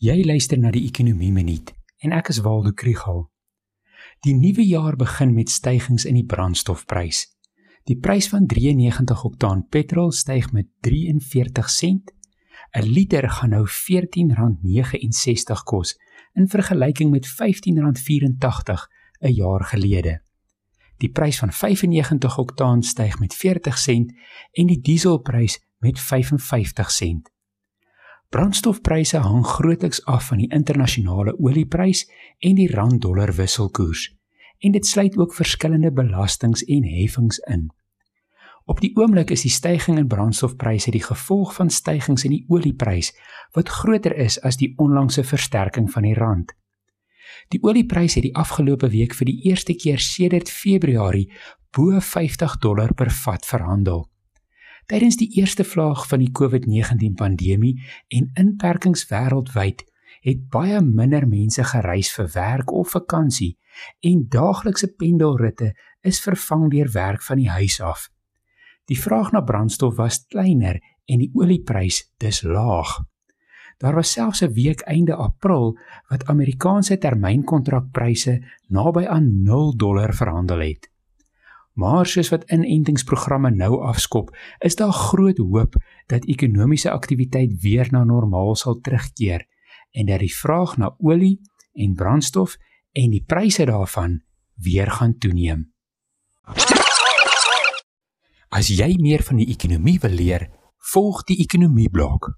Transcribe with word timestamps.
Jy 0.00 0.22
luister 0.24 0.56
na 0.56 0.70
die 0.72 0.86
Ekonomie 0.88 1.28
Minuut 1.28 1.76
en 2.00 2.16
ek 2.16 2.32
is 2.32 2.40
Waldo 2.40 2.72
Krügel. 2.72 3.28
Die 4.24 4.32
nuwe 4.32 4.64
jaar 4.64 4.96
begin 4.96 5.36
met 5.36 5.52
stygings 5.52 6.08
in 6.08 6.16
die 6.16 6.24
brandstofprys. 6.24 7.28
Die 7.84 8.00
prys 8.00 8.32
van 8.32 8.48
93 8.48 9.20
oktaan 9.28 9.68
petrol 9.68 10.08
styg 10.16 10.56
met 10.56 10.72
43 10.88 11.68
sent. 11.68 12.16
'n 12.72 12.88
Liter 12.88 13.28
gaan 13.28 13.52
nou 13.52 13.68
R14.69 13.68 15.68
kos 15.68 16.00
in 16.32 16.48
vergelyking 16.48 17.12
met 17.12 17.28
R15.84 17.28 18.88
'n 19.20 19.36
jaar 19.36 19.64
gelede. 19.64 20.24
Die 20.96 21.12
prys 21.12 21.38
van 21.44 21.52
95 21.52 22.38
oktaan 22.38 22.82
styg 22.82 23.18
met 23.18 23.34
40 23.34 23.78
sent 23.78 24.12
en 24.52 24.66
die 24.66 24.80
dieselprys 24.80 25.60
met 25.78 26.00
55 26.00 26.90
sent. 26.90 27.30
Brandstofpryse 28.30 29.18
hang 29.18 29.42
grootliks 29.46 30.04
af 30.06 30.28
van 30.30 30.38
die 30.38 30.48
internasionale 30.54 31.32
olieprys 31.42 32.04
en 32.38 32.54
die 32.54 32.68
rand-dollar 32.70 33.32
wisselkoers 33.34 34.04
en 34.60 34.74
dit 34.76 34.86
sluit 34.86 35.16
ook 35.18 35.34
verskillende 35.34 35.90
belastings 35.92 36.62
en 36.64 36.84
heffings 36.84 37.38
in. 37.38 37.64
Op 38.70 38.80
die 38.84 38.92
oomblik 38.94 39.32
is 39.34 39.42
die 39.42 39.50
stygings 39.50 39.98
in 39.98 40.06
brandstofpryse 40.06 40.92
die 40.94 41.02
gevolg 41.02 41.54
van 41.56 41.72
stygings 41.74 42.24
in 42.28 42.36
die 42.36 42.44
olieprys 42.48 43.10
wat 43.56 43.72
groter 43.80 44.14
is 44.14 44.38
as 44.46 44.60
die 44.60 44.74
onlangse 44.78 45.24
versterking 45.24 45.90
van 45.90 46.06
die 46.06 46.14
rand. 46.14 46.54
Die 47.50 47.62
olieprys 47.66 48.14
het 48.14 48.28
die 48.28 48.36
afgelope 48.36 48.92
week 48.94 49.16
vir 49.18 49.26
die 49.32 49.40
eerste 49.50 49.74
keer 49.74 49.98
sedert 49.98 50.52
Februarie 50.52 51.26
bo 51.74 51.98
50 51.98 52.58
dollar 52.62 52.94
per 52.94 53.10
vat 53.24 53.46
verhandel. 53.46 54.09
Tydens 54.90 55.20
die 55.20 55.28
eerste 55.38 55.62
vlaag 55.62 56.00
van 56.10 56.18
die 56.18 56.32
COVID-19 56.34 57.12
pandemie 57.14 57.76
en 58.10 58.24
inperkings 58.34 59.04
wêreldwyd 59.06 59.84
het 60.26 60.40
baie 60.50 60.80
minder 60.82 61.28
mense 61.30 61.62
gereis 61.62 62.10
vir 62.16 62.26
werk 62.34 62.72
of 62.74 62.90
vakansie 62.96 63.52
en 64.10 64.24
daaglikse 64.34 64.90
pendelritte 64.98 65.70
is 66.02 66.18
vervang 66.24 66.66
deur 66.74 66.90
werk 66.96 67.22
van 67.22 67.38
die 67.38 67.46
huis 67.54 67.78
af. 67.78 68.08
Die 68.90 68.98
vraag 68.98 69.30
na 69.30 69.44
brandstof 69.46 69.94
was 69.94 70.24
kleiner 70.26 70.82
en 71.06 71.22
die 71.22 71.30
olieprys 71.38 72.02
dis 72.18 72.42
laag. 72.42 72.96
Daar 73.78 73.94
was 73.94 74.10
selfs 74.10 74.42
'n 74.42 74.52
week 74.58 74.80
einde 74.90 75.14
April 75.14 75.78
wat 76.10 76.26
Amerikaanse 76.26 76.98
termynkontrakpryse 76.98 78.40
naby 78.68 79.06
aan 79.06 79.42
0 79.42 79.76
dollar 79.76 80.14
verhandel 80.14 80.58
het. 80.58 80.89
Maar 81.72 82.06
soos 82.06 82.28
wat 82.28 82.44
inentingsprogramme 82.50 83.50
nou 83.50 83.82
afskop, 83.86 84.32
is 84.58 84.76
daar 84.76 84.92
groot 84.92 85.38
hoop 85.38 85.76
dat 86.06 86.26
ekonomiese 86.26 86.90
aktiwiteit 86.90 87.60
weer 87.62 87.88
na 87.90 88.04
normaal 88.04 88.54
sal 88.56 88.80
terugkeer 88.80 89.46
en 89.90 90.06
dat 90.06 90.18
die 90.18 90.34
vraag 90.34 90.76
na 90.76 90.94
olie 90.98 91.40
en 91.72 91.94
brandstof 91.94 92.56
en 92.92 93.10
die 93.10 93.24
pryse 93.26 93.64
daarvan 93.64 94.20
weer 94.54 94.90
gaan 94.90 95.18
toeneem. 95.18 95.72
As 98.50 98.68
jy 98.68 98.96
meer 98.98 99.22
van 99.22 99.38
die 99.38 99.48
ekonomie 99.48 99.98
wil 100.02 100.14
leer, 100.18 100.48
volg 100.92 101.22
die 101.28 101.38
ekonomie 101.38 101.90
blok. 101.90 102.32